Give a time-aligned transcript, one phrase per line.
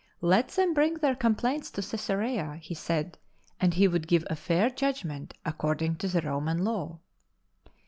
[0.23, 3.19] Let them bring their complaints to Cesarea, he said,
[3.59, 6.97] and he would give a fair judgment according to the Roman law.